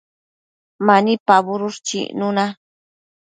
[0.85, 2.45] Mani pabudush chicnuna